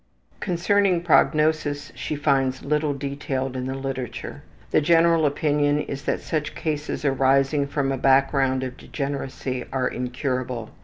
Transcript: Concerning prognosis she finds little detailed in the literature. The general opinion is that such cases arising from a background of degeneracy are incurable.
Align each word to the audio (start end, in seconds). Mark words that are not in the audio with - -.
Concerning 0.39 1.03
prognosis 1.03 1.91
she 1.93 2.15
finds 2.15 2.63
little 2.65 2.95
detailed 2.95 3.55
in 3.55 3.67
the 3.67 3.75
literature. 3.75 4.41
The 4.71 4.81
general 4.81 5.27
opinion 5.27 5.79
is 5.81 6.01
that 6.05 6.21
such 6.21 6.55
cases 6.55 7.05
arising 7.05 7.67
from 7.67 7.91
a 7.91 7.97
background 7.97 8.63
of 8.63 8.77
degeneracy 8.77 9.63
are 9.71 9.87
incurable. 9.87 10.71